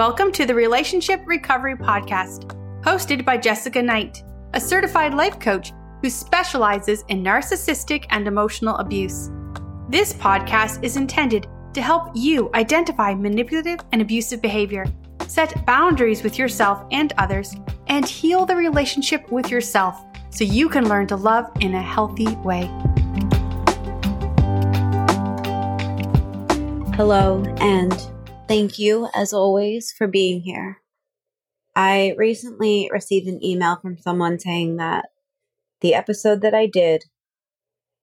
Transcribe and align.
Welcome 0.00 0.32
to 0.32 0.46
the 0.46 0.54
Relationship 0.54 1.20
Recovery 1.26 1.76
Podcast, 1.76 2.56
hosted 2.80 3.22
by 3.22 3.36
Jessica 3.36 3.82
Knight, 3.82 4.24
a 4.54 4.60
certified 4.60 5.12
life 5.12 5.38
coach 5.38 5.74
who 6.00 6.08
specializes 6.08 7.04
in 7.08 7.22
narcissistic 7.22 8.06
and 8.08 8.26
emotional 8.26 8.76
abuse. 8.76 9.30
This 9.90 10.14
podcast 10.14 10.82
is 10.82 10.96
intended 10.96 11.48
to 11.74 11.82
help 11.82 12.12
you 12.14 12.48
identify 12.54 13.12
manipulative 13.14 13.80
and 13.92 14.00
abusive 14.00 14.40
behavior, 14.40 14.86
set 15.26 15.66
boundaries 15.66 16.22
with 16.22 16.38
yourself 16.38 16.82
and 16.90 17.12
others, 17.18 17.54
and 17.88 18.08
heal 18.08 18.46
the 18.46 18.56
relationship 18.56 19.30
with 19.30 19.50
yourself 19.50 20.02
so 20.30 20.44
you 20.44 20.70
can 20.70 20.88
learn 20.88 21.08
to 21.08 21.16
love 21.16 21.44
in 21.60 21.74
a 21.74 21.82
healthy 21.82 22.34
way. 22.36 22.62
Hello, 26.96 27.44
and 27.60 28.10
thank 28.50 28.80
you 28.80 29.08
as 29.14 29.32
always 29.32 29.92
for 29.92 30.08
being 30.08 30.40
here. 30.40 30.78
I 31.76 32.16
recently 32.18 32.90
received 32.92 33.28
an 33.28 33.44
email 33.44 33.76
from 33.76 33.96
someone 33.96 34.40
saying 34.40 34.76
that 34.78 35.10
the 35.82 35.94
episode 35.94 36.40
that 36.40 36.52
I 36.52 36.66
did, 36.66 37.04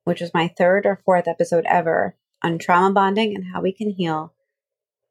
which 0.05 0.21
was 0.21 0.33
my 0.33 0.47
third 0.47 0.85
or 0.85 1.01
fourth 1.03 1.27
episode 1.27 1.65
ever 1.67 2.15
on 2.41 2.59
trauma 2.59 2.93
bonding 2.93 3.35
and 3.35 3.47
how 3.53 3.59
we 3.59 3.73
can 3.73 3.89
heal, 3.89 4.33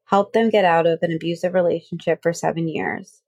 helped 0.07 0.33
them 0.33 0.49
get 0.49 0.65
out 0.65 0.87
of 0.87 1.01
an 1.03 1.13
abusive 1.13 1.53
relationship 1.53 2.23
for 2.23 2.33
seven 2.33 2.67
years 2.67 3.21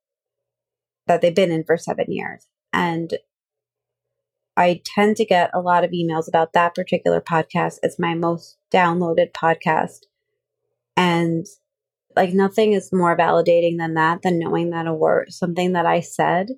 that 1.09 1.21
they've 1.21 1.35
been 1.35 1.53
in 1.53 1.63
for 1.63 1.77
seven 1.77 2.07
years. 2.09 2.47
And 2.73 3.13
I 4.57 4.81
tend 4.83 5.17
to 5.17 5.27
get 5.27 5.51
a 5.53 5.61
lot 5.61 5.85
of 5.85 5.91
emails 5.91 6.27
about 6.27 6.55
that 6.55 6.75
particular 6.75 7.21
podcast. 7.21 7.81
It's 7.83 7.99
my 7.99 8.15
most 8.15 8.57
downloaded 8.73 9.33
podcast. 9.33 10.07
And 10.97 11.47
like 12.17 12.33
nothing 12.33 12.73
is 12.73 12.93
more 12.93 13.17
validating 13.17 13.79
than 13.79 13.95
that, 13.95 14.23
than 14.23 14.39
knowing 14.39 14.71
that 14.71 14.87
a 14.87 14.95
word, 14.95 15.33
something 15.33 15.73
that 15.73 15.87
I 15.87 16.01
said 16.01 16.49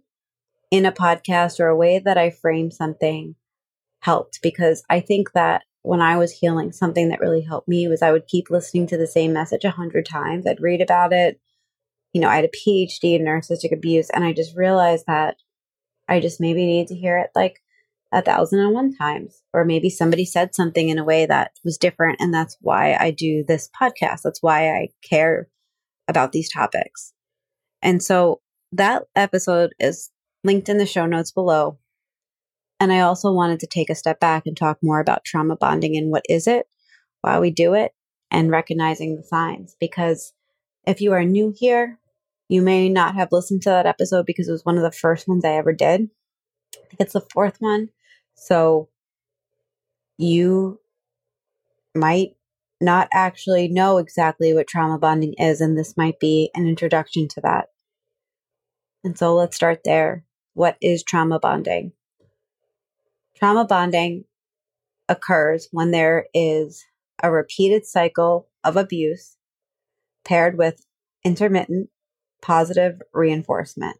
in 0.70 0.86
a 0.86 0.92
podcast 0.92 1.60
or 1.60 1.68
a 1.68 1.76
way 1.76 1.98
that 1.98 2.16
I 2.16 2.30
framed 2.30 2.72
something 2.72 3.34
helped 4.00 4.40
because 4.42 4.82
I 4.88 5.00
think 5.00 5.32
that 5.32 5.62
when 5.82 6.00
I 6.00 6.16
was 6.16 6.32
healing, 6.32 6.72
something 6.72 7.08
that 7.08 7.20
really 7.20 7.40
helped 7.40 7.68
me 7.68 7.88
was 7.88 8.02
I 8.02 8.12
would 8.12 8.26
keep 8.26 8.50
listening 8.50 8.86
to 8.88 8.96
the 8.96 9.06
same 9.06 9.32
message 9.32 9.64
a 9.64 9.70
hundred 9.70 10.06
times. 10.06 10.46
I'd 10.46 10.60
read 10.60 10.80
about 10.80 11.12
it. 11.12 11.40
You 12.12 12.20
know, 12.20 12.28
I 12.28 12.36
had 12.36 12.44
a 12.44 12.48
PhD 12.48 13.14
in 13.14 13.24
narcissistic 13.24 13.72
abuse, 13.72 14.10
and 14.10 14.24
I 14.24 14.32
just 14.32 14.56
realized 14.56 15.04
that 15.06 15.36
I 16.08 16.20
just 16.20 16.40
maybe 16.40 16.66
need 16.66 16.88
to 16.88 16.94
hear 16.94 17.18
it 17.18 17.30
like 17.34 17.62
a 18.12 18.22
thousand 18.22 18.60
and 18.60 18.74
one 18.74 18.94
times. 18.94 19.42
Or 19.52 19.64
maybe 19.64 19.90
somebody 19.90 20.24
said 20.24 20.54
something 20.54 20.88
in 20.88 20.98
a 20.98 21.04
way 21.04 21.26
that 21.26 21.52
was 21.64 21.78
different. 21.78 22.20
And 22.20 22.32
that's 22.32 22.56
why 22.60 22.96
I 22.98 23.10
do 23.10 23.44
this 23.46 23.68
podcast. 23.80 24.22
That's 24.22 24.42
why 24.42 24.70
I 24.70 24.88
care 25.08 25.48
about 26.08 26.32
these 26.32 26.50
topics. 26.50 27.12
And 27.82 28.02
so 28.02 28.40
that 28.72 29.04
episode 29.16 29.70
is 29.78 30.10
linked 30.44 30.68
in 30.68 30.78
the 30.78 30.86
show 30.86 31.06
notes 31.06 31.32
below. 31.32 31.78
And 32.78 32.92
I 32.92 33.00
also 33.00 33.32
wanted 33.32 33.60
to 33.60 33.66
take 33.66 33.90
a 33.90 33.94
step 33.94 34.20
back 34.20 34.44
and 34.46 34.56
talk 34.56 34.78
more 34.82 35.00
about 35.00 35.24
trauma 35.24 35.56
bonding 35.56 35.96
and 35.96 36.10
what 36.10 36.24
is 36.28 36.46
it, 36.46 36.66
why 37.20 37.38
we 37.38 37.50
do 37.50 37.74
it, 37.74 37.92
and 38.30 38.50
recognizing 38.50 39.16
the 39.16 39.22
signs. 39.22 39.76
Because 39.78 40.32
if 40.86 41.00
you 41.00 41.12
are 41.12 41.24
new 41.24 41.52
here, 41.54 41.98
you 42.48 42.62
may 42.62 42.88
not 42.88 43.14
have 43.14 43.32
listened 43.32 43.62
to 43.62 43.68
that 43.68 43.86
episode 43.86 44.26
because 44.26 44.48
it 44.48 44.52
was 44.52 44.64
one 44.64 44.76
of 44.76 44.82
the 44.82 44.90
first 44.90 45.28
ones 45.28 45.44
I 45.44 45.52
ever 45.52 45.72
did. 45.72 46.08
I 46.74 46.86
think 46.88 47.00
it's 47.00 47.12
the 47.12 47.20
fourth 47.20 47.56
one. 47.60 47.90
So 48.40 48.88
you 50.16 50.80
might 51.94 52.36
not 52.80 53.08
actually 53.12 53.68
know 53.68 53.98
exactly 53.98 54.54
what 54.54 54.66
trauma 54.66 54.98
bonding 54.98 55.34
is, 55.34 55.60
and 55.60 55.76
this 55.76 55.94
might 55.94 56.18
be 56.18 56.50
an 56.54 56.66
introduction 56.66 57.28
to 57.28 57.42
that. 57.42 57.68
And 59.04 59.16
so 59.18 59.34
let's 59.34 59.56
start 59.56 59.80
there. 59.84 60.24
What 60.54 60.78
is 60.80 61.02
trauma 61.02 61.38
bonding? 61.38 61.92
Trauma 63.36 63.66
bonding 63.66 64.24
occurs 65.06 65.68
when 65.70 65.90
there 65.90 66.26
is 66.32 66.86
a 67.22 67.30
repeated 67.30 67.84
cycle 67.84 68.48
of 68.64 68.78
abuse 68.78 69.36
paired 70.24 70.56
with 70.56 70.86
intermittent 71.24 71.90
positive 72.40 73.02
reinforcement. 73.12 73.98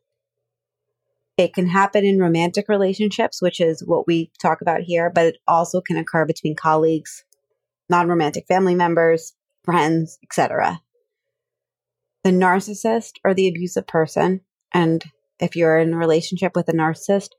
It 1.40 1.54
can 1.54 1.68
happen 1.68 2.04
in 2.04 2.18
romantic 2.18 2.68
relationships, 2.68 3.40
which 3.40 3.62
is 3.62 3.82
what 3.82 4.06
we 4.06 4.30
talk 4.38 4.60
about 4.60 4.82
here, 4.82 5.08
but 5.08 5.24
it 5.24 5.36
also 5.48 5.80
can 5.80 5.96
occur 5.96 6.26
between 6.26 6.54
colleagues, 6.54 7.24
non-romantic 7.88 8.46
family 8.46 8.74
members, 8.74 9.32
friends, 9.64 10.18
etc. 10.22 10.82
The 12.24 12.30
narcissist 12.30 13.12
or 13.24 13.32
the 13.32 13.48
abusive 13.48 13.86
person, 13.86 14.42
and 14.72 15.02
if 15.38 15.56
you're 15.56 15.78
in 15.78 15.94
a 15.94 15.96
relationship 15.96 16.52
with 16.54 16.68
a 16.68 16.74
narcissist, 16.74 17.30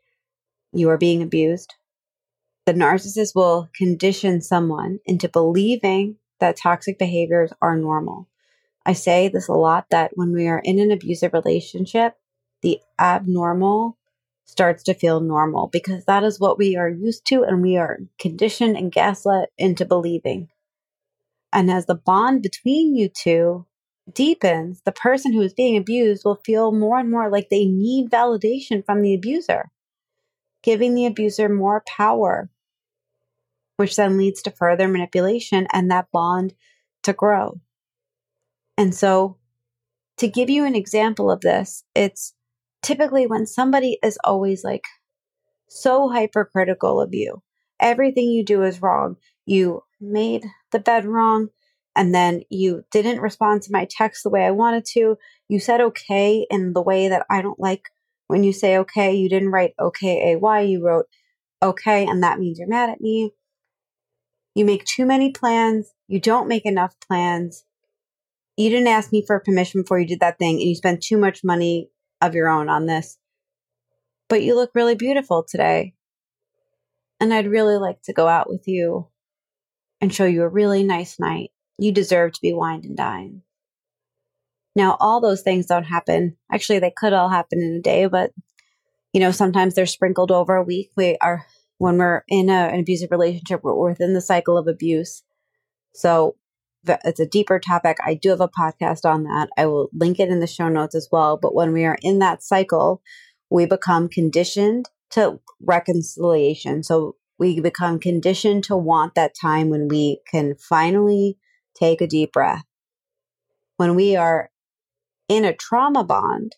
you 0.73 0.89
are 0.89 0.97
being 0.97 1.21
abused. 1.21 1.75
The 2.65 2.73
narcissist 2.73 3.35
will 3.35 3.69
condition 3.75 4.41
someone 4.41 4.97
into 5.05 5.29
believing 5.29 6.15
that 6.39 6.57
toxic 6.57 6.97
behaviors 6.97 7.53
are 7.61 7.77
normal. 7.77 8.27
I 8.83 8.93
say 8.93 9.27
this 9.27 9.47
a 9.47 9.53
lot 9.53 9.91
that 9.91 10.09
when 10.15 10.33
we 10.33 10.47
are 10.47 10.61
in 10.63 10.79
an 10.79 10.89
abusive 10.89 11.33
relationship, 11.33 12.15
the 12.61 12.79
abnormal 12.99 13.97
starts 14.45 14.83
to 14.83 14.93
feel 14.93 15.19
normal 15.19 15.67
because 15.67 16.05
that 16.05 16.23
is 16.23 16.39
what 16.39 16.57
we 16.57 16.75
are 16.75 16.89
used 16.89 17.25
to 17.25 17.43
and 17.43 17.61
we 17.61 17.77
are 17.77 17.99
conditioned 18.19 18.75
and 18.75 18.91
gaslit 18.91 19.49
into 19.57 19.85
believing. 19.85 20.49
And 21.53 21.71
as 21.71 21.85
the 21.85 21.95
bond 21.95 22.41
between 22.41 22.95
you 22.95 23.09
two 23.09 23.65
deepens, 24.11 24.81
the 24.83 24.91
person 24.91 25.33
who 25.33 25.41
is 25.41 25.53
being 25.53 25.77
abused 25.77 26.23
will 26.25 26.41
feel 26.45 26.71
more 26.71 26.99
and 26.99 27.09
more 27.09 27.29
like 27.29 27.49
they 27.49 27.65
need 27.65 28.09
validation 28.09 28.85
from 28.85 29.01
the 29.01 29.13
abuser, 29.13 29.71
giving 30.63 30.95
the 30.95 31.05
abuser 31.05 31.49
more 31.49 31.83
power, 31.87 32.49
which 33.77 33.95
then 33.95 34.17
leads 34.17 34.41
to 34.43 34.51
further 34.51 34.87
manipulation 34.87 35.67
and 35.71 35.89
that 35.89 36.11
bond 36.11 36.53
to 37.03 37.13
grow. 37.13 37.59
And 38.77 38.93
so, 38.93 39.37
to 40.17 40.27
give 40.27 40.49
you 40.49 40.65
an 40.65 40.75
example 40.75 41.31
of 41.31 41.41
this, 41.41 41.83
it's 41.95 42.33
typically 42.81 43.27
when 43.27 43.45
somebody 43.45 43.97
is 44.03 44.17
always 44.23 44.63
like 44.63 44.83
so 45.67 46.09
hypercritical 46.09 47.01
of 47.01 47.13
you, 47.13 47.41
everything 47.79 48.29
you 48.29 48.43
do 48.43 48.63
is 48.63 48.81
wrong. 48.81 49.17
You 49.45 49.83
made 49.99 50.45
the 50.71 50.79
bed 50.79 51.05
wrong, 51.05 51.49
and 51.95 52.13
then 52.13 52.43
you 52.49 52.83
didn't 52.91 53.21
respond 53.21 53.63
to 53.63 53.71
my 53.71 53.87
text 53.89 54.23
the 54.23 54.29
way 54.29 54.45
I 54.45 54.51
wanted 54.51 54.85
to. 54.93 55.17
You 55.49 55.59
said 55.59 55.81
okay 55.81 56.45
in 56.49 56.73
the 56.73 56.81
way 56.81 57.09
that 57.09 57.25
I 57.29 57.41
don't 57.41 57.59
like 57.59 57.89
when 58.27 58.43
you 58.43 58.53
say 58.53 58.77
okay. 58.79 59.13
You 59.13 59.29
didn't 59.29 59.51
write 59.51 59.73
okay, 59.79 60.35
AY, 60.35 60.61
you 60.63 60.85
wrote 60.85 61.07
okay, 61.61 62.05
and 62.05 62.23
that 62.23 62.39
means 62.39 62.59
you're 62.59 62.67
mad 62.67 62.89
at 62.89 63.01
me. 63.01 63.33
You 64.55 64.65
make 64.65 64.83
too 64.83 65.05
many 65.05 65.31
plans. 65.31 65.93
You 66.07 66.19
don't 66.19 66.47
make 66.47 66.65
enough 66.65 66.95
plans. 67.07 67.63
You 68.57 68.69
didn't 68.69 68.87
ask 68.87 69.11
me 69.11 69.23
for 69.25 69.39
permission 69.39 69.81
before 69.81 69.99
you 69.99 70.07
did 70.07 70.19
that 70.19 70.37
thing, 70.37 70.55
and 70.59 70.67
you 70.67 70.75
spent 70.75 71.01
too 71.01 71.17
much 71.17 71.43
money 71.43 71.89
of 72.21 72.35
your 72.35 72.49
own 72.49 72.69
on 72.69 72.85
this. 72.85 73.17
But 74.29 74.43
you 74.43 74.55
look 74.55 74.71
really 74.73 74.95
beautiful 74.95 75.43
today. 75.43 75.93
And 77.19 77.33
I'd 77.33 77.47
really 77.47 77.77
like 77.77 78.01
to 78.03 78.13
go 78.13 78.27
out 78.27 78.49
with 78.49 78.67
you 78.67 79.07
and 79.99 80.13
show 80.13 80.25
you 80.25 80.43
a 80.43 80.49
really 80.49 80.83
nice 80.83 81.19
night. 81.19 81.51
You 81.77 81.91
deserve 81.91 82.33
to 82.33 82.41
be 82.41 82.53
wined 82.53 82.85
and 82.85 82.97
dined. 82.97 83.41
Now, 84.75 84.97
all 84.99 85.21
those 85.21 85.41
things 85.41 85.65
don't 85.65 85.83
happen. 85.83 86.37
Actually, 86.51 86.79
they 86.79 86.93
could 86.95 87.13
all 87.13 87.29
happen 87.29 87.61
in 87.61 87.75
a 87.75 87.81
day, 87.81 88.05
but 88.05 88.31
you 89.13 89.19
know, 89.19 89.31
sometimes 89.31 89.75
they're 89.75 89.85
sprinkled 89.85 90.31
over 90.31 90.55
a 90.55 90.63
week. 90.63 90.91
We 90.95 91.17
are 91.21 91.45
when 91.77 91.97
we're 91.97 92.23
in 92.27 92.49
a, 92.49 92.69
an 92.69 92.79
abusive 92.79 93.11
relationship, 93.11 93.61
we're 93.63 93.73
within 93.73 94.13
the 94.13 94.21
cycle 94.21 94.57
of 94.57 94.67
abuse. 94.67 95.23
So 95.93 96.35
it's 96.87 97.19
a 97.19 97.25
deeper 97.25 97.59
topic. 97.59 97.97
I 98.05 98.15
do 98.15 98.29
have 98.29 98.41
a 98.41 98.47
podcast 98.47 99.05
on 99.05 99.23
that. 99.23 99.49
I 99.57 99.65
will 99.65 99.89
link 99.93 100.19
it 100.19 100.29
in 100.29 100.39
the 100.39 100.47
show 100.47 100.69
notes 100.69 100.95
as 100.95 101.07
well. 101.11 101.37
But 101.37 101.53
when 101.53 101.73
we 101.73 101.85
are 101.85 101.97
in 102.01 102.19
that 102.19 102.43
cycle, 102.43 103.01
we 103.49 103.65
become 103.65 104.09
conditioned 104.09 104.89
to 105.11 105.39
reconciliation. 105.61 106.83
So 106.83 107.15
we 107.37 107.59
become 107.59 107.99
conditioned 107.99 108.63
to 108.65 108.77
want 108.77 109.15
that 109.15 109.35
time 109.39 109.69
when 109.69 109.87
we 109.87 110.21
can 110.29 110.55
finally 110.55 111.37
take 111.75 112.01
a 112.01 112.07
deep 112.07 112.33
breath. 112.33 112.63
When 113.77 113.95
we 113.95 114.15
are 114.15 114.49
in 115.27 115.45
a 115.45 115.55
trauma 115.55 116.03
bond, 116.03 116.55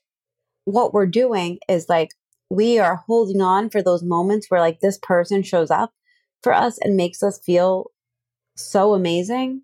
what 0.65 0.93
we're 0.93 1.07
doing 1.07 1.59
is 1.67 1.87
like 1.89 2.09
we 2.49 2.79
are 2.79 3.03
holding 3.07 3.41
on 3.41 3.69
for 3.69 3.81
those 3.81 4.03
moments 4.03 4.47
where 4.49 4.59
like 4.59 4.79
this 4.79 4.99
person 5.01 5.43
shows 5.43 5.71
up 5.71 5.91
for 6.41 6.53
us 6.53 6.77
and 6.81 6.95
makes 6.95 7.23
us 7.23 7.39
feel 7.39 7.91
so 8.55 8.93
amazing 8.93 9.61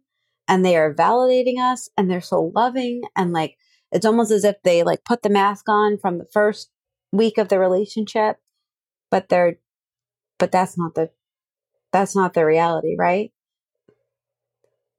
and 0.50 0.66
they 0.66 0.76
are 0.76 0.94
validating 0.94 1.60
us 1.60 1.90
and 1.96 2.12
they're 2.12 2.20
so 2.20 2.52
loving 2.54 3.04
and 3.16 3.32
like 3.32 3.56
it's 3.92 4.06
almost 4.06 4.32
as 4.32 4.44
if 4.44 4.56
they 4.64 4.84
like 4.84 5.06
put 5.06 5.22
the 5.22 5.30
mask 5.30 5.70
on 5.70 5.98
from 5.98 6.18
the 6.18 6.28
first 6.34 6.72
week 7.12 7.38
of 7.38 7.48
the 7.48 7.60
relationship 7.60 8.38
but 9.10 9.30
they're 9.30 9.58
but 10.38 10.52
that's 10.52 10.78
not 10.78 10.96
the 10.96 11.12
that's 11.94 12.16
not 12.16 12.34
the 12.34 12.46
reality 12.46 12.96
right? 12.98 13.32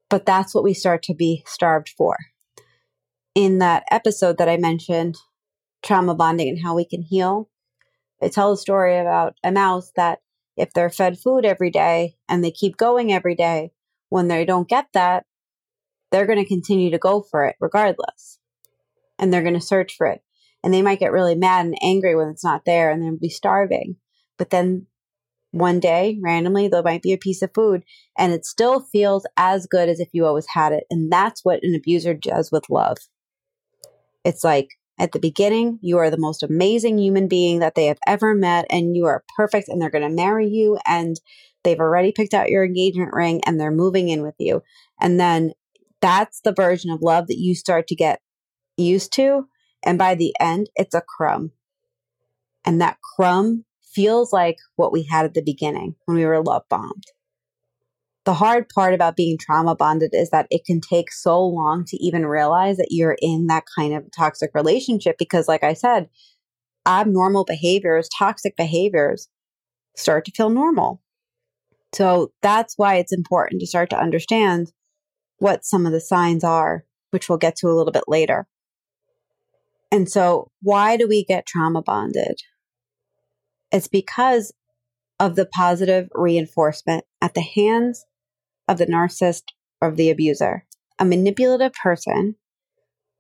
But 0.08 0.26
that's 0.26 0.54
what 0.54 0.64
we 0.64 0.74
start 0.74 1.02
to 1.04 1.14
be 1.14 1.44
starved 1.46 1.90
for. 1.96 2.16
In 3.36 3.58
that 3.58 3.84
episode 3.92 4.38
that 4.38 4.48
I 4.48 4.56
mentioned, 4.56 5.16
trauma 5.84 6.16
bonding 6.16 6.48
and 6.48 6.62
how 6.62 6.74
we 6.74 6.84
can 6.84 7.02
heal, 7.02 7.48
I 8.20 8.28
tell 8.28 8.52
a 8.52 8.56
story 8.56 8.98
about 8.98 9.34
a 9.44 9.52
mouse 9.52 9.92
that 9.94 10.18
if 10.56 10.72
they're 10.72 10.90
fed 10.90 11.16
food 11.18 11.44
every 11.44 11.70
day 11.70 12.16
and 12.28 12.42
they 12.42 12.50
keep 12.50 12.76
going 12.76 13.12
every 13.12 13.36
day, 13.36 13.70
when 14.08 14.26
they 14.26 14.44
don't 14.44 14.68
get 14.68 14.88
that, 14.94 15.24
they're 16.10 16.26
going 16.26 16.38
to 16.38 16.48
continue 16.48 16.90
to 16.90 16.98
go 16.98 17.22
for 17.22 17.44
it 17.44 17.56
regardless. 17.60 18.38
And 19.18 19.32
they're 19.32 19.42
going 19.42 19.54
to 19.54 19.60
search 19.60 19.96
for 19.96 20.06
it. 20.06 20.22
And 20.62 20.72
they 20.72 20.82
might 20.82 21.00
get 21.00 21.12
really 21.12 21.34
mad 21.34 21.66
and 21.66 21.76
angry 21.82 22.14
when 22.14 22.28
it's 22.28 22.44
not 22.44 22.64
there 22.64 22.90
and 22.90 23.02
then 23.02 23.18
be 23.20 23.28
starving. 23.28 23.96
But 24.38 24.50
then 24.50 24.86
one 25.52 25.80
day, 25.80 26.18
randomly, 26.22 26.68
there 26.68 26.82
might 26.82 27.02
be 27.02 27.12
a 27.12 27.18
piece 27.18 27.42
of 27.42 27.50
food 27.54 27.82
and 28.16 28.32
it 28.32 28.46
still 28.46 28.80
feels 28.80 29.26
as 29.36 29.66
good 29.66 29.88
as 29.88 30.00
if 30.00 30.08
you 30.12 30.24
always 30.26 30.46
had 30.54 30.72
it. 30.72 30.84
And 30.90 31.10
that's 31.10 31.44
what 31.44 31.62
an 31.62 31.74
abuser 31.74 32.14
does 32.14 32.50
with 32.52 32.70
love. 32.70 32.98
It's 34.24 34.44
like 34.44 34.70
at 35.00 35.12
the 35.12 35.18
beginning, 35.18 35.78
you 35.80 35.96
are 35.96 36.10
the 36.10 36.18
most 36.18 36.42
amazing 36.42 36.98
human 36.98 37.26
being 37.26 37.60
that 37.60 37.74
they 37.74 37.86
have 37.86 37.98
ever 38.06 38.34
met, 38.34 38.66
and 38.68 38.94
you 38.94 39.06
are 39.06 39.24
perfect, 39.34 39.68
and 39.68 39.80
they're 39.80 39.88
going 39.88 40.06
to 40.06 40.14
marry 40.14 40.46
you, 40.46 40.78
and 40.86 41.18
they've 41.64 41.80
already 41.80 42.12
picked 42.12 42.34
out 42.34 42.50
your 42.50 42.66
engagement 42.66 43.14
ring, 43.14 43.40
and 43.46 43.58
they're 43.58 43.70
moving 43.70 44.10
in 44.10 44.22
with 44.22 44.34
you. 44.38 44.62
And 45.00 45.18
then 45.18 45.52
that's 46.00 46.40
the 46.42 46.52
version 46.52 46.90
of 46.90 47.02
love 47.02 47.26
that 47.28 47.38
you 47.38 47.54
start 47.54 47.86
to 47.88 47.94
get 47.94 48.20
used 48.76 49.12
to. 49.14 49.46
And 49.84 49.98
by 49.98 50.14
the 50.14 50.34
end, 50.40 50.68
it's 50.76 50.94
a 50.94 51.02
crumb. 51.02 51.52
And 52.64 52.80
that 52.80 52.98
crumb 53.16 53.64
feels 53.82 54.32
like 54.32 54.58
what 54.76 54.92
we 54.92 55.02
had 55.02 55.24
at 55.24 55.34
the 55.34 55.42
beginning 55.42 55.96
when 56.04 56.16
we 56.16 56.26
were 56.26 56.42
love 56.42 56.62
bombed. 56.68 57.04
The 58.24 58.34
hard 58.34 58.68
part 58.68 58.92
about 58.92 59.16
being 59.16 59.38
trauma 59.38 59.74
bonded 59.74 60.10
is 60.12 60.30
that 60.30 60.46
it 60.50 60.64
can 60.66 60.80
take 60.80 61.10
so 61.10 61.42
long 61.42 61.84
to 61.86 61.96
even 61.96 62.26
realize 62.26 62.76
that 62.76 62.88
you're 62.90 63.16
in 63.20 63.46
that 63.46 63.64
kind 63.74 63.94
of 63.94 64.04
toxic 64.16 64.50
relationship 64.54 65.16
because, 65.18 65.48
like 65.48 65.64
I 65.64 65.72
said, 65.72 66.10
abnormal 66.86 67.44
behaviors, 67.44 68.08
toxic 68.16 68.56
behaviors 68.56 69.28
start 69.96 70.26
to 70.26 70.32
feel 70.32 70.50
normal. 70.50 71.02
So 71.92 72.30
that's 72.42 72.74
why 72.76 72.96
it's 72.96 73.12
important 73.12 73.60
to 73.60 73.66
start 73.66 73.90
to 73.90 73.98
understand 73.98 74.70
what 75.40 75.64
some 75.64 75.86
of 75.86 75.92
the 75.92 76.00
signs 76.00 76.44
are, 76.44 76.84
which 77.10 77.28
we'll 77.28 77.38
get 77.38 77.56
to 77.56 77.66
a 77.66 77.74
little 77.74 77.92
bit 77.92 78.04
later. 78.06 78.46
And 79.90 80.08
so, 80.08 80.52
why 80.62 80.96
do 80.96 81.08
we 81.08 81.24
get 81.24 81.46
trauma 81.46 81.82
bonded? 81.82 82.40
It's 83.72 83.88
because 83.88 84.52
of 85.18 85.34
the 85.36 85.46
positive 85.46 86.08
reinforcement 86.14 87.04
at 87.20 87.34
the 87.34 87.42
hands 87.42 88.04
of 88.68 88.78
the 88.78 88.86
narcissist 88.86 89.42
or 89.80 89.90
the 89.90 90.10
abuser. 90.10 90.64
A 90.98 91.04
manipulative 91.04 91.72
person, 91.72 92.36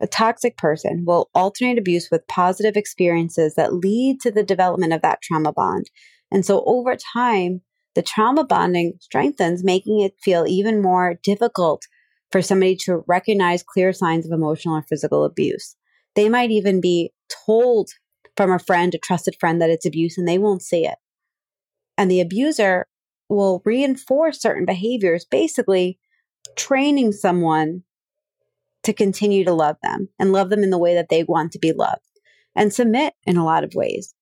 a 0.00 0.06
toxic 0.06 0.56
person, 0.56 1.04
will 1.06 1.28
alternate 1.34 1.78
abuse 1.78 2.08
with 2.10 2.28
positive 2.28 2.76
experiences 2.76 3.54
that 3.54 3.74
lead 3.74 4.20
to 4.20 4.30
the 4.30 4.42
development 4.42 4.92
of 4.92 5.02
that 5.02 5.20
trauma 5.22 5.52
bond. 5.52 5.90
And 6.30 6.46
so 6.46 6.62
over 6.66 6.96
time, 7.14 7.62
the 7.94 8.02
trauma 8.02 8.44
bonding 8.44 8.94
strengthens, 9.00 9.64
making 9.64 10.00
it 10.00 10.14
feel 10.22 10.44
even 10.46 10.80
more 10.80 11.18
difficult 11.22 11.82
for 12.30 12.42
somebody 12.42 12.76
to 12.76 13.02
recognize 13.06 13.62
clear 13.62 13.92
signs 13.92 14.26
of 14.26 14.32
emotional 14.32 14.76
or 14.76 14.82
physical 14.82 15.24
abuse. 15.24 15.76
They 16.14 16.28
might 16.28 16.50
even 16.50 16.80
be 16.80 17.12
told 17.46 17.90
from 18.36 18.52
a 18.52 18.58
friend, 18.58 18.94
a 18.94 18.98
trusted 18.98 19.36
friend, 19.38 19.60
that 19.60 19.70
it's 19.70 19.86
abuse 19.86 20.16
and 20.16 20.26
they 20.26 20.38
won't 20.38 20.62
see 20.62 20.86
it. 20.86 20.96
And 21.98 22.10
the 22.10 22.20
abuser 22.20 22.86
will 23.28 23.62
reinforce 23.64 24.40
certain 24.40 24.64
behaviors, 24.64 25.24
basically 25.24 25.98
training 26.56 27.12
someone 27.12 27.82
to 28.82 28.92
continue 28.92 29.44
to 29.44 29.52
love 29.52 29.76
them 29.82 30.08
and 30.18 30.32
love 30.32 30.50
them 30.50 30.62
in 30.62 30.70
the 30.70 30.78
way 30.78 30.94
that 30.94 31.08
they 31.10 31.22
want 31.22 31.52
to 31.52 31.58
be 31.58 31.72
loved 31.72 32.00
and 32.56 32.72
submit 32.72 33.14
in 33.26 33.36
a 33.36 33.44
lot 33.44 33.64
of 33.64 33.74
ways. 33.74 34.14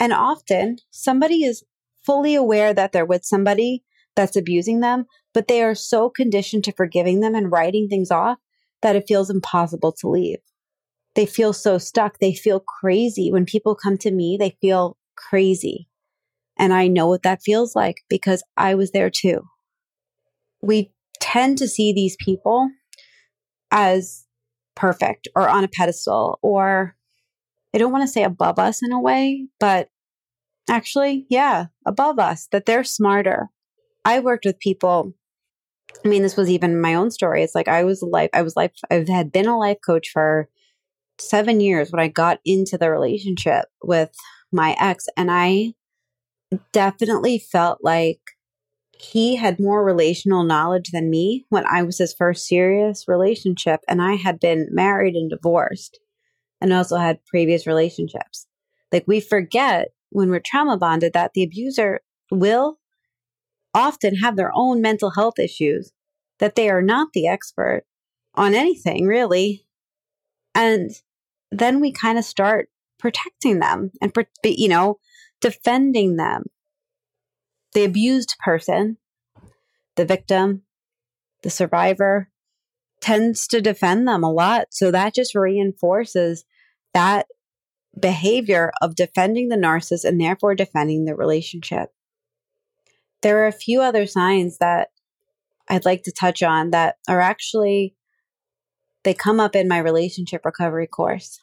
And 0.00 0.12
often 0.12 0.78
somebody 0.90 1.44
is 1.44 1.62
fully 2.04 2.34
aware 2.34 2.74
that 2.74 2.92
they're 2.92 3.06
with 3.06 3.24
somebody 3.24 3.84
that's 4.16 4.36
abusing 4.36 4.80
them, 4.80 5.06
but 5.34 5.48
they 5.48 5.62
are 5.62 5.74
so 5.74 6.10
conditioned 6.10 6.64
to 6.64 6.72
forgiving 6.72 7.20
them 7.20 7.34
and 7.34 7.50
writing 7.50 7.88
things 7.88 8.10
off 8.10 8.38
that 8.82 8.96
it 8.96 9.06
feels 9.08 9.30
impossible 9.30 9.92
to 9.92 10.08
leave. 10.08 10.38
They 11.14 11.26
feel 11.26 11.52
so 11.52 11.78
stuck. 11.78 12.18
They 12.18 12.34
feel 12.34 12.60
crazy. 12.60 13.30
When 13.30 13.44
people 13.44 13.74
come 13.74 13.98
to 13.98 14.10
me, 14.10 14.36
they 14.38 14.56
feel 14.60 14.96
crazy. 15.16 15.88
And 16.58 16.72
I 16.72 16.88
know 16.88 17.06
what 17.06 17.22
that 17.22 17.42
feels 17.42 17.74
like 17.74 17.96
because 18.08 18.42
I 18.56 18.74
was 18.74 18.92
there 18.92 19.10
too. 19.10 19.42
We 20.60 20.92
tend 21.20 21.58
to 21.58 21.68
see 21.68 21.92
these 21.92 22.16
people 22.18 22.70
as 23.70 24.26
perfect 24.74 25.28
or 25.34 25.48
on 25.48 25.64
a 25.64 25.68
pedestal 25.68 26.38
or 26.42 26.96
I 27.74 27.78
don't 27.78 27.92
want 27.92 28.02
to 28.02 28.12
say 28.12 28.22
above 28.22 28.58
us 28.58 28.80
in 28.82 28.92
a 28.92 29.00
way, 29.00 29.46
but 29.58 29.88
actually, 30.68 31.26
yeah, 31.30 31.66
above 31.86 32.18
us, 32.18 32.48
that 32.52 32.66
they're 32.66 32.84
smarter. 32.84 33.48
I 34.04 34.20
worked 34.20 34.44
with 34.44 34.58
people. 34.58 35.14
I 36.04 36.08
mean, 36.08 36.22
this 36.22 36.36
was 36.36 36.50
even 36.50 36.80
my 36.80 36.94
own 36.94 37.10
story. 37.10 37.42
It's 37.42 37.54
like 37.54 37.68
I 37.68 37.84
was 37.84 38.02
life, 38.02 38.30
I 38.32 38.42
was 38.42 38.56
life, 38.56 38.72
I 38.90 39.04
had 39.08 39.32
been 39.32 39.46
a 39.46 39.58
life 39.58 39.78
coach 39.84 40.10
for 40.12 40.48
seven 41.18 41.60
years 41.60 41.90
when 41.90 42.00
I 42.00 42.08
got 42.08 42.40
into 42.44 42.76
the 42.76 42.90
relationship 42.90 43.66
with 43.82 44.10
my 44.50 44.76
ex, 44.80 45.06
and 45.16 45.30
I 45.30 45.74
definitely 46.72 47.38
felt 47.38 47.78
like 47.82 48.20
he 48.98 49.36
had 49.36 49.58
more 49.58 49.84
relational 49.84 50.44
knowledge 50.44 50.90
than 50.92 51.10
me 51.10 51.44
when 51.48 51.66
I 51.66 51.82
was 51.82 51.98
his 51.98 52.14
first 52.14 52.46
serious 52.46 53.06
relationship, 53.08 53.80
and 53.88 54.02
I 54.02 54.14
had 54.14 54.40
been 54.40 54.68
married 54.70 55.14
and 55.14 55.30
divorced 55.30 55.98
and 56.60 56.72
also 56.72 56.96
had 56.96 57.24
previous 57.26 57.66
relationships. 57.66 58.46
Like 58.92 59.04
we 59.06 59.20
forget 59.20 59.88
when 60.10 60.30
we're 60.30 60.40
trauma 60.40 60.76
bonded 60.76 61.12
that 61.14 61.32
the 61.34 61.42
abuser 61.42 62.00
will 62.30 62.78
often 63.74 64.16
have 64.16 64.36
their 64.36 64.50
own 64.54 64.80
mental 64.80 65.10
health 65.10 65.38
issues, 65.38 65.92
that 66.38 66.54
they 66.54 66.68
are 66.68 66.82
not 66.82 67.08
the 67.12 67.26
expert 67.26 67.84
on 68.34 68.54
anything 68.54 69.06
really. 69.06 69.66
And 70.54 70.90
then 71.50 71.80
we 71.80 71.92
kind 71.92 72.18
of 72.18 72.24
start 72.24 72.68
protecting 72.98 73.58
them 73.58 73.90
and, 74.00 74.12
you 74.44 74.68
know, 74.68 74.98
defending 75.40 76.16
them. 76.16 76.44
The 77.74 77.84
abused 77.84 78.36
person, 78.44 78.98
the 79.96 80.04
victim, 80.04 80.62
the 81.42 81.50
survivor 81.50 82.28
tends 83.00 83.46
to 83.48 83.60
defend 83.60 84.06
them 84.06 84.22
a 84.22 84.30
lot. 84.30 84.68
So 84.70 84.90
that 84.90 85.14
just 85.14 85.34
reinforces 85.34 86.44
that 86.94 87.26
behavior 87.98 88.72
of 88.80 88.94
defending 88.94 89.48
the 89.48 89.56
narcissist 89.56 90.04
and 90.04 90.20
therefore 90.20 90.54
defending 90.54 91.04
the 91.04 91.14
relationship. 91.14 91.90
There 93.22 93.42
are 93.42 93.46
a 93.46 93.52
few 93.52 93.80
other 93.80 94.06
signs 94.06 94.58
that 94.58 94.90
I'd 95.68 95.84
like 95.84 96.02
to 96.04 96.12
touch 96.12 96.42
on 96.42 96.70
that 96.70 96.96
are 97.08 97.20
actually 97.20 97.94
they 99.04 99.14
come 99.14 99.40
up 99.40 99.56
in 99.56 99.68
my 99.68 99.78
relationship 99.78 100.44
recovery 100.44 100.86
course. 100.86 101.40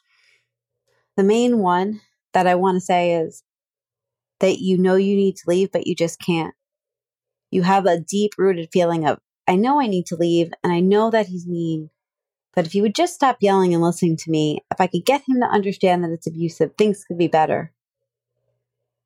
The 1.16 1.24
main 1.24 1.58
one 1.58 2.00
that 2.32 2.46
I 2.46 2.54
want 2.54 2.76
to 2.76 2.80
say 2.80 3.14
is 3.14 3.42
that 4.38 4.60
you 4.60 4.78
know 4.78 4.94
you 4.94 5.16
need 5.16 5.36
to 5.36 5.48
leave, 5.48 5.70
but 5.70 5.86
you 5.86 5.94
just 5.94 6.18
can't. 6.18 6.54
You 7.50 7.62
have 7.62 7.84
a 7.84 8.00
deep 8.00 8.32
rooted 8.38 8.70
feeling 8.72 9.06
of, 9.06 9.18
I 9.46 9.56
know 9.56 9.80
I 9.80 9.86
need 9.86 10.06
to 10.06 10.16
leave, 10.16 10.52
and 10.62 10.72
I 10.72 10.80
know 10.80 11.10
that 11.10 11.26
he's 11.26 11.46
mean. 11.46 11.90
But 12.54 12.66
if 12.66 12.72
he 12.72 12.80
would 12.80 12.94
just 12.94 13.14
stop 13.14 13.38
yelling 13.40 13.74
and 13.74 13.82
listening 13.82 14.16
to 14.18 14.30
me, 14.30 14.64
if 14.70 14.80
I 14.80 14.86
could 14.86 15.04
get 15.04 15.22
him 15.28 15.40
to 15.40 15.46
understand 15.46 16.02
that 16.02 16.10
it's 16.10 16.26
abusive, 16.26 16.72
things 16.76 17.04
could 17.04 17.18
be 17.18 17.28
better. 17.28 17.72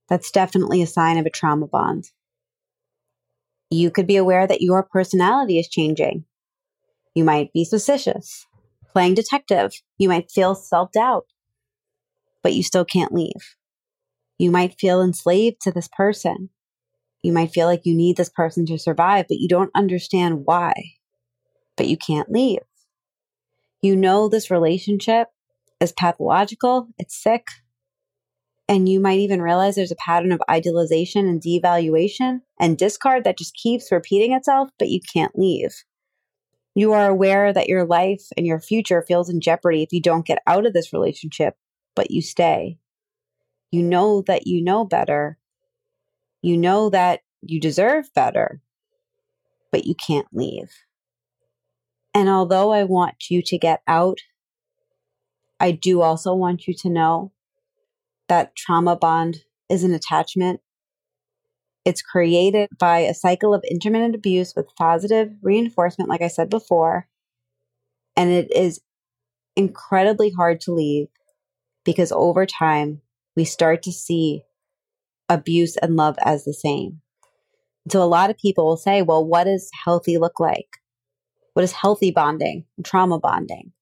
That's 0.09 0.31
definitely 0.31 0.83
a 0.83 0.87
sign 0.87 1.19
of 1.19 1.27
a 1.27 1.31
trauma 1.31 1.67
bond. 1.67 2.11
You 3.75 3.91
could 3.91 4.07
be 4.07 4.17
aware 4.17 4.47
that 4.47 4.63
your 4.63 4.85
personality 4.85 5.59
is 5.59 5.69
changing. 5.69 6.25
You 7.13 7.25
might 7.25 7.53
be 7.53 7.65
suspicious, 7.65 8.47
playing 8.93 9.15
detective. 9.15 9.73
You 9.99 10.09
might 10.09 10.31
feel 10.31 10.55
self 10.55 10.93
doubt, 10.93 11.27
but 12.41 12.55
you 12.55 12.63
still 12.63 12.85
can't 12.85 13.13
leave. 13.13 13.57
You 14.39 14.53
might 14.53 14.79
feel 14.79 15.03
enslaved 15.03 15.61
to 15.63 15.73
this 15.73 15.89
person. 15.89 16.51
You 17.25 17.33
might 17.33 17.51
feel 17.51 17.67
like 17.67 17.85
you 17.85 17.97
need 17.97 18.17
this 18.17 18.29
person 18.29 18.65
to 18.67 18.79
survive, 18.79 19.27
but 19.29 19.39
you 19.39 19.49
don't 19.49 19.73
understand 19.75 20.47
why. 20.47 20.73
But 21.77 21.89
you 21.89 21.97
can't 21.97 22.31
leave. 22.31 22.61
You 23.83 23.97
know 23.97 24.29
this 24.29 24.53
relationship 24.53 25.29
is 25.81 25.91
pathological, 25.91 26.89
it's 26.97 27.21
sick, 27.21 27.47
and 28.69 28.89
you 28.89 28.99
might 28.99 29.19
even 29.19 29.43
realize 29.43 29.75
there's 29.75 29.93
a 29.93 29.97
pattern 29.97 30.33
of 30.33 30.43
idealization 30.49 31.27
and 31.27 31.43
devaluation 31.43 32.41
and 32.59 32.79
discard 32.79 33.25
that 33.25 33.39
just 33.39 33.55
keeps 33.55 33.93
repeating 33.93 34.33
itself, 34.33 34.71
but 34.79 34.89
you 34.89 35.01
can't 35.13 35.39
leave. 35.39 35.85
You 36.75 36.93
are 36.93 37.09
aware 37.09 37.53
that 37.53 37.69
your 37.69 37.85
life 37.85 38.23
and 38.37 38.47
your 38.47 38.61
future 38.61 39.05
feels 39.07 39.29
in 39.29 39.41
jeopardy 39.41 39.83
if 39.83 39.93
you 39.93 40.01
don't 40.01 40.27
get 40.27 40.43
out 40.47 40.67
of 40.67 40.73
this 40.73 40.93
relationship, 40.93 41.57
but 41.95 42.11
you 42.11 42.23
stay. 42.23 42.79
You 43.71 43.83
know 43.83 44.23
that 44.23 44.47
you 44.47 44.63
know 44.63 44.85
better. 44.85 45.39
You 46.43 46.57
know 46.57 46.91
that 46.91 47.21
you 47.43 47.61
deserve 47.61 48.13
better, 48.15 48.61
but 49.71 49.85
you 49.85 49.95
can't 49.95 50.27
leave. 50.33 50.71
And 52.15 52.29
although 52.29 52.73
I 52.73 52.85
want 52.85 53.31
you 53.31 53.43
to 53.43 53.59
get 53.59 53.83
out, 53.87 54.19
I 55.61 55.73
do 55.73 56.01
also 56.01 56.35
want 56.35 56.67
you 56.67 56.75
to 56.75 56.91
know 56.91 57.33
that 58.29 58.57
trauma 58.57 58.97
bond 58.97 59.45
is 59.69 59.85
an 59.85 59.93
attachment. 59.93 60.61
It's 61.85 62.03
created 62.03 62.71
by 62.79 63.01
a 63.01 63.15
cycle 63.15 63.53
of 63.55 63.65
intermittent 63.71 64.15
abuse 64.15 64.55
with 64.57 64.75
positive 64.77 65.33
reinforcement, 65.43 66.09
like 66.09 66.23
I 66.23 66.29
said 66.29 66.49
before. 66.49 67.09
And 68.17 68.31
it 68.31 68.55
is 68.55 68.81
incredibly 69.57 70.31
hard 70.31 70.61
to 70.63 70.73
leave 70.73 71.09
because 71.85 72.13
over 72.13 72.47
time, 72.47 73.03
we 73.37 73.45
start 73.45 73.83
to 73.83 73.93
see 73.93 74.45
abuse 75.29 75.77
and 75.77 75.97
love 75.97 76.17
as 76.25 76.45
the 76.45 76.55
same. 76.55 77.01
So 77.91 78.03
a 78.03 78.05
lot 78.05 78.31
of 78.31 78.39
people 78.39 78.65
will 78.65 78.77
say, 78.77 79.03
well, 79.03 79.25
what 79.27 79.45
does 79.45 79.71
healthy 79.85 80.17
look 80.17 80.41
like? 80.41 80.79
What 81.53 81.65
is 81.65 81.73
healthy 81.73 82.11
bonding, 82.11 82.65
trauma 82.83 83.19
bonding? 83.19 83.73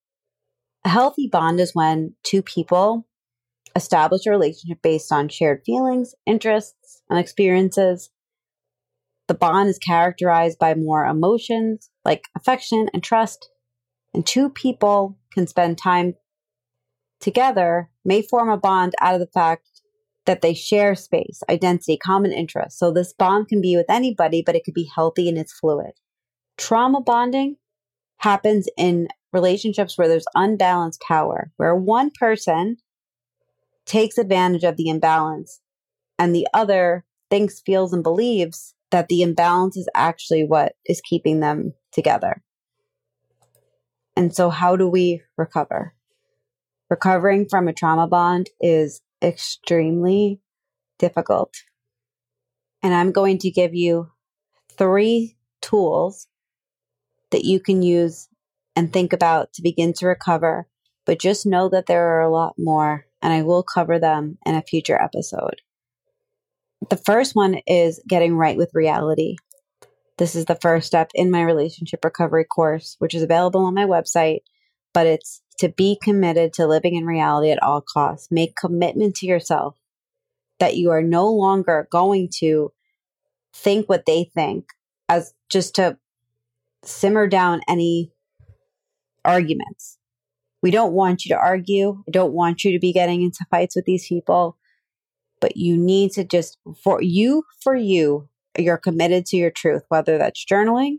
A 0.85 0.89
healthy 0.89 1.29
bond 1.29 1.61
is 1.61 1.75
when 1.75 2.15
two 2.25 2.43
people 2.43 3.07
establish 3.77 4.27
a 4.27 4.31
relationship 4.31 4.79
based 4.83 5.13
on 5.13 5.29
shared 5.29 5.63
feelings, 5.65 6.15
interests, 6.27 7.03
and 7.09 7.19
experiences. 7.19 8.11
The 9.29 9.35
bond 9.35 9.69
is 9.69 9.79
characterized 9.79 10.59
by 10.59 10.75
more 10.75 11.05
emotions 11.05 11.91
like 12.05 12.25
affection 12.37 12.89
and 12.93 13.03
trust, 13.03 13.51
and 14.13 14.27
two 14.27 14.51
people 14.51 15.19
can 15.33 15.47
spend 15.47 15.79
time 15.79 16.15
together, 17.21 17.89
may 18.05 18.21
form 18.21 18.51
a 18.51 18.57
bond 18.57 18.95
out 19.01 19.15
of 19.15 19.21
the 19.21 19.27
fact 19.27 19.69
that 20.27 20.43
they 20.43 20.55
share 20.55 20.95
space, 20.95 21.43
identity, 21.49 21.97
common 21.97 22.33
interests. 22.33 22.79
So 22.79 22.93
this 22.93 23.13
bond 23.13 23.49
can 23.49 23.61
be 23.61 23.77
with 23.77 23.87
anybody, 23.89 24.43
but 24.45 24.55
it 24.55 24.65
could 24.65 24.75
be 24.75 24.91
healthy 24.95 25.29
and 25.29 25.39
it's 25.39 25.53
fluid. 25.53 25.93
Trauma 26.59 27.01
bonding 27.01 27.57
happens 28.19 28.69
in 28.77 29.09
relationships 29.33 29.97
where 29.97 30.09
there's 30.09 30.27
unbalanced 30.35 31.01
power, 31.01 31.51
where 31.57 31.75
one 31.75 32.11
person 32.11 32.77
takes 33.87 34.19
advantage 34.19 34.65
of 34.65 34.77
the 34.77 34.89
imbalance 34.89 35.61
and 36.19 36.35
the 36.35 36.47
other 36.55 37.05
thinks, 37.31 37.61
feels, 37.61 37.93
and 37.93 38.03
believes 38.03 38.75
that 38.91 39.09
the 39.09 39.23
imbalance 39.23 39.77
is 39.77 39.89
actually 39.95 40.45
what 40.45 40.75
is 40.87 41.01
keeping 41.01 41.41
them 41.41 41.73
together. 41.93 42.43
And 44.15 44.35
so, 44.35 44.51
how 44.51 44.77
do 44.77 44.89
we 44.89 45.23
recover? 45.37 45.95
Recovering 46.91 47.49
from 47.49 47.69
a 47.69 47.73
trauma 47.73 48.07
bond 48.07 48.51
is 48.61 49.01
extremely 49.23 50.41
difficult. 50.99 51.55
And 52.83 52.93
I'm 52.93 53.13
going 53.13 53.39
to 53.39 53.51
give 53.51 53.75
you 53.75 54.11
three 54.77 55.37
tools 55.63 56.27
that 57.31 57.45
you 57.45 57.61
can 57.61 57.83
use 57.83 58.29
and 58.77 58.93
think 58.93 59.13
about 59.13 59.53
to 59.55 59.63
begin 59.63 59.93
to 59.95 60.07
recover. 60.07 60.69
But 61.05 61.19
just 61.19 61.47
know 61.47 61.69
that 61.69 61.87
there 61.87 62.17
are 62.17 62.21
a 62.21 62.31
lot 62.31 62.55
more, 62.59 63.07
and 63.23 63.33
I 63.33 63.43
will 63.43 63.63
cover 63.63 63.99
them 63.99 64.39
in 64.45 64.55
a 64.55 64.63
future 64.63 65.01
episode. 65.01 65.63
The 66.91 66.97
first 66.97 67.35
one 67.35 67.61
is 67.67 68.01
getting 68.09 68.37
right 68.37 68.57
with 68.57 68.75
reality. 68.75 69.37
This 70.19 70.35
is 70.35 70.47
the 70.47 70.59
first 70.61 70.87
step 70.87 71.11
in 71.15 71.31
my 71.31 71.43
relationship 71.43 72.05
recovery 72.05 72.45
course, 72.45 72.97
which 72.99 73.15
is 73.15 73.23
available 73.23 73.65
on 73.65 73.75
my 73.75 73.87
website, 73.87 74.41
but 74.93 75.07
it's 75.07 75.43
to 75.59 75.69
be 75.69 75.99
committed 76.03 76.53
to 76.55 76.67
living 76.67 76.97
in 76.97 77.07
reality 77.07 77.51
at 77.51 77.63
all 77.63 77.81
costs. 77.81 78.29
Make 78.31 78.57
commitment 78.57 79.15
to 79.17 79.27
yourself 79.27 79.77
that 80.59 80.77
you 80.77 80.91
are 80.91 81.03
no 81.03 81.31
longer 81.31 81.89
going 81.91 82.29
to 82.39 82.73
think 83.55 83.89
what 83.89 84.07
they 84.07 84.25
think 84.35 84.67
as 85.09 85.35
just 85.49 85.77
to 85.77 85.99
simmer 86.85 87.27
down 87.27 87.61
any 87.69 88.13
arguments. 89.25 89.99
We 90.63 90.71
don't 90.71 90.93
want 90.93 91.25
you 91.25 91.35
to 91.35 91.41
argue. 91.41 92.03
I 92.07 92.11
don't 92.11 92.33
want 92.33 92.65
you 92.65 92.73
to 92.73 92.79
be 92.79 92.93
getting 92.93 93.23
into 93.23 93.45
fights 93.51 93.75
with 93.75 93.85
these 93.85 94.07
people, 94.07 94.57
but 95.41 95.57
you 95.57 95.77
need 95.77 96.13
to 96.13 96.25
just, 96.25 96.59
for 96.83 97.03
you, 97.03 97.45
for 97.63 97.75
you, 97.75 98.29
you're 98.57 98.79
committed 98.79 99.27
to 99.27 99.37
your 99.37 99.51
truth, 99.51 99.83
whether 99.89 100.19
that's 100.19 100.45
journaling, 100.45 100.99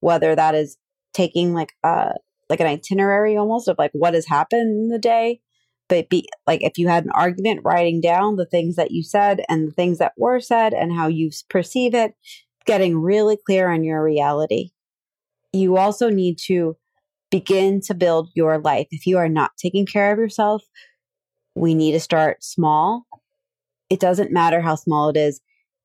whether 0.00 0.34
that 0.34 0.54
is 0.54 0.76
taking 1.14 1.54
like 1.54 1.72
a, 1.84 2.14
like 2.48 2.60
an 2.60 2.66
itinerary 2.66 3.36
almost 3.36 3.68
of 3.68 3.76
like 3.78 3.92
what 3.92 4.14
has 4.14 4.26
happened 4.26 4.70
in 4.70 4.88
the 4.88 4.98
day. 4.98 5.40
But 5.88 6.08
be 6.08 6.28
like 6.48 6.64
if 6.64 6.78
you 6.78 6.88
had 6.88 7.04
an 7.04 7.12
argument, 7.12 7.60
writing 7.64 8.00
down 8.00 8.34
the 8.34 8.46
things 8.46 8.74
that 8.74 8.90
you 8.90 9.04
said 9.04 9.42
and 9.48 9.68
the 9.68 9.72
things 9.72 9.98
that 9.98 10.14
were 10.16 10.40
said 10.40 10.74
and 10.74 10.92
how 10.92 11.06
you 11.06 11.30
perceive 11.48 11.94
it, 11.94 12.14
getting 12.64 12.98
really 12.98 13.38
clear 13.46 13.70
on 13.70 13.84
your 13.84 14.02
reality. 14.02 14.70
You 15.52 15.76
also 15.76 16.10
need 16.10 16.38
to 16.46 16.76
begin 17.30 17.80
to 17.82 17.94
build 17.94 18.30
your 18.34 18.58
life. 18.58 18.86
If 18.90 19.06
you 19.06 19.18
are 19.18 19.28
not 19.28 19.52
taking 19.56 19.86
care 19.86 20.12
of 20.12 20.18
yourself, 20.18 20.62
we 21.54 21.74
need 21.74 21.92
to 21.92 22.00
start 22.00 22.44
small. 22.44 23.06
It 23.90 24.00
doesn't 24.00 24.32
matter 24.32 24.60
how 24.60 24.74
small 24.74 25.08
it 25.08 25.16
is, 25.16 25.40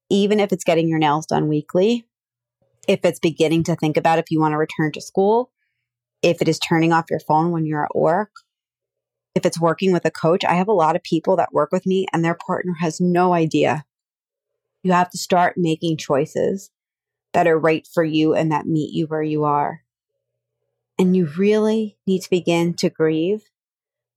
even 0.09 0.39
if 0.39 0.51
it's 0.51 0.63
getting 0.63 0.87
your 0.87 0.99
nails 0.99 1.25
done 1.25 1.47
weekly, 1.47 2.05
if 2.87 2.99
it's 3.03 3.19
beginning 3.19 3.63
to 3.65 3.75
think 3.75 3.97
about 3.97 4.19
if 4.19 4.25
you 4.29 4.39
want 4.39 4.53
to 4.53 4.57
return 4.57 4.91
to 4.93 5.01
school, 5.01 5.51
if 6.21 6.41
it 6.41 6.47
is 6.47 6.59
turning 6.59 6.93
off 6.93 7.09
your 7.09 7.19
phone 7.19 7.51
when 7.51 7.65
you're 7.65 7.85
at 7.85 7.95
work, 7.95 8.31
if 9.35 9.45
it's 9.45 9.59
working 9.59 9.93
with 9.93 10.05
a 10.05 10.11
coach. 10.11 10.43
I 10.43 10.53
have 10.53 10.67
a 10.67 10.73
lot 10.73 10.95
of 10.95 11.03
people 11.03 11.35
that 11.37 11.53
work 11.53 11.71
with 11.71 11.85
me 11.85 12.05
and 12.11 12.23
their 12.23 12.37
partner 12.45 12.73
has 12.79 12.99
no 12.99 13.33
idea. 13.33 13.85
You 14.83 14.91
have 14.91 15.09
to 15.11 15.17
start 15.17 15.55
making 15.57 15.97
choices 15.97 16.71
that 17.33 17.47
are 17.47 17.57
right 17.57 17.87
for 17.93 18.03
you 18.03 18.33
and 18.33 18.51
that 18.51 18.65
meet 18.65 18.93
you 18.93 19.05
where 19.05 19.23
you 19.23 19.43
are. 19.45 19.81
And 20.97 21.15
you 21.15 21.25
really 21.37 21.97
need 22.05 22.21
to 22.21 22.29
begin 22.29 22.73
to 22.75 22.89
grieve 22.89 23.43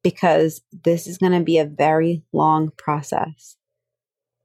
because 0.02 0.60
this 0.70 1.06
is 1.06 1.18
going 1.18 1.32
to 1.32 1.40
be 1.40 1.58
a 1.58 1.64
very 1.64 2.22
long 2.32 2.70
process. 2.76 3.56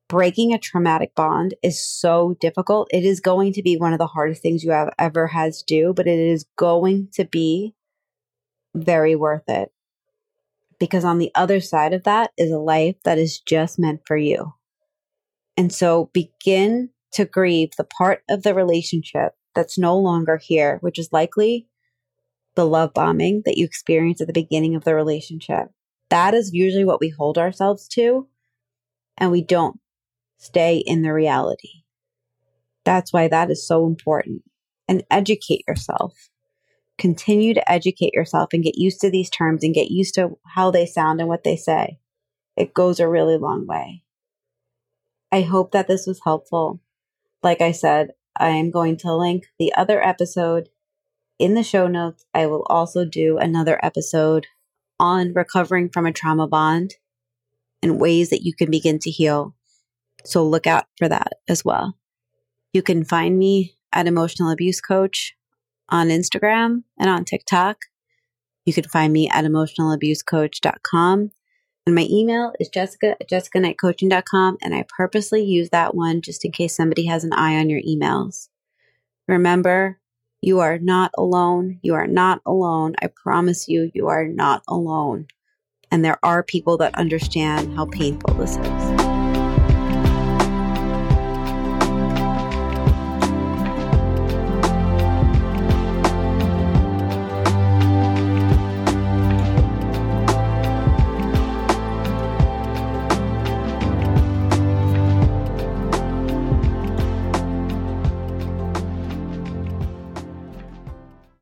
Breaking 0.07 0.53
a 0.53 0.57
traumatic 0.57 1.13
bond 1.13 1.53
is 1.61 1.79
so 1.79 2.35
difficult. 2.39 2.87
It 2.91 3.05
is 3.05 3.19
going 3.19 3.53
to 3.53 3.61
be 3.61 3.77
one 3.77 3.93
of 3.93 3.99
the 3.99 4.07
hardest 4.07 4.41
things 4.41 4.63
you 4.63 4.71
have 4.71 4.91
ever 4.97 5.27
had 5.27 5.53
to 5.53 5.63
do, 5.67 5.93
but 5.93 6.07
it 6.07 6.17
is 6.17 6.45
going 6.57 7.09
to 7.13 7.25
be 7.25 7.75
very 8.73 9.15
worth 9.15 9.47
it. 9.47 9.71
Because 10.79 11.05
on 11.05 11.19
the 11.19 11.31
other 11.35 11.59
side 11.59 11.93
of 11.93 12.05
that 12.05 12.31
is 12.37 12.51
a 12.51 12.57
life 12.57 12.95
that 13.03 13.19
is 13.19 13.39
just 13.39 13.77
meant 13.77 14.01
for 14.05 14.17
you. 14.17 14.53
And 15.57 15.71
so 15.71 16.09
begin 16.13 16.89
to 17.11 17.25
grieve 17.25 17.71
the 17.77 17.83
part 17.83 18.23
of 18.29 18.43
the 18.43 18.55
relationship 18.55 19.33
that's 19.53 19.77
no 19.77 19.97
longer 19.97 20.37
here, 20.37 20.77
which 20.81 20.97
is 20.97 21.09
likely 21.11 21.67
the 22.59 22.65
love 22.65 22.93
bombing 22.93 23.41
that 23.45 23.57
you 23.57 23.63
experience 23.63 24.19
at 24.19 24.27
the 24.27 24.33
beginning 24.33 24.75
of 24.75 24.83
the 24.83 24.93
relationship. 24.93 25.69
That 26.09 26.33
is 26.33 26.51
usually 26.53 26.83
what 26.83 26.99
we 26.99 27.07
hold 27.07 27.37
ourselves 27.37 27.87
to, 27.89 28.27
and 29.17 29.31
we 29.31 29.41
don't 29.41 29.79
stay 30.39 30.83
in 30.85 31.01
the 31.01 31.13
reality. 31.13 31.83
That's 32.83 33.13
why 33.13 33.29
that 33.29 33.49
is 33.49 33.65
so 33.65 33.85
important. 33.87 34.43
And 34.89 35.05
educate 35.09 35.63
yourself. 35.69 36.29
Continue 36.97 37.53
to 37.53 37.71
educate 37.71 38.13
yourself 38.13 38.49
and 38.51 38.61
get 38.61 38.77
used 38.77 38.99
to 39.01 39.09
these 39.09 39.29
terms 39.29 39.63
and 39.63 39.73
get 39.73 39.89
used 39.89 40.15
to 40.15 40.37
how 40.53 40.69
they 40.69 40.85
sound 40.85 41.21
and 41.21 41.29
what 41.29 41.45
they 41.45 41.55
say. 41.55 41.97
It 42.57 42.73
goes 42.73 42.99
a 42.99 43.07
really 43.07 43.37
long 43.37 43.65
way. 43.65 44.03
I 45.31 45.43
hope 45.43 45.71
that 45.71 45.87
this 45.87 46.05
was 46.05 46.19
helpful. 46.25 46.81
Like 47.41 47.61
I 47.61 47.71
said, 47.71 48.09
I 48.37 48.49
am 48.49 48.69
going 48.69 48.97
to 48.97 49.15
link 49.15 49.45
the 49.59 49.73
other 49.75 50.03
episode 50.03 50.67
in 51.39 51.53
the 51.53 51.63
show 51.63 51.87
notes, 51.87 52.25
I 52.33 52.45
will 52.45 52.65
also 52.69 53.05
do 53.05 53.37
another 53.37 53.79
episode 53.81 54.47
on 54.99 55.33
recovering 55.33 55.89
from 55.89 56.05
a 56.05 56.11
trauma 56.11 56.47
bond 56.47 56.95
and 57.81 57.99
ways 57.99 58.29
that 58.29 58.43
you 58.43 58.53
can 58.53 58.69
begin 58.69 58.99
to 58.99 59.09
heal. 59.09 59.55
So 60.25 60.45
look 60.45 60.67
out 60.67 60.85
for 60.97 61.07
that 61.07 61.33
as 61.47 61.63
well. 61.63 61.97
You 62.73 62.81
can 62.81 63.05
find 63.05 63.39
me 63.39 63.75
at 63.93 64.05
Emotional 64.05 64.51
Abuse 64.51 64.81
Coach 64.81 65.35
on 65.87 66.09
Instagram 66.09 66.83
and 66.99 67.09
on 67.09 67.23
TikTok. 67.23 67.77
You 68.65 68.73
can 68.73 68.83
find 68.83 69.13
me 69.13 69.29
at 69.29 69.45
emotionalabusecoach.com. 69.45 71.31
And 71.85 71.95
my 71.95 72.05
email 72.11 72.53
is 72.59 72.69
jessica 72.69 73.15
at 73.19 73.29
jessicaknightcoaching.com. 73.29 74.57
And 74.61 74.75
I 74.75 74.85
purposely 74.95 75.43
use 75.43 75.69
that 75.69 75.95
one 75.95 76.21
just 76.21 76.45
in 76.45 76.51
case 76.51 76.75
somebody 76.75 77.05
has 77.07 77.23
an 77.23 77.33
eye 77.33 77.55
on 77.55 77.69
your 77.69 77.81
emails. 77.81 78.49
Remember, 79.27 79.99
you 80.41 80.59
are 80.59 80.77
not 80.77 81.11
alone. 81.17 81.79
You 81.81 81.95
are 81.95 82.07
not 82.07 82.41
alone. 82.45 82.95
I 83.01 83.07
promise 83.07 83.67
you, 83.67 83.91
you 83.93 84.07
are 84.07 84.27
not 84.27 84.63
alone. 84.67 85.27
And 85.91 86.05
there 86.05 86.19
are 86.23 86.43
people 86.43 86.77
that 86.77 86.95
understand 86.95 87.75
how 87.75 87.85
painful 87.85 88.35
this 88.35 88.57
is. 88.57 89.18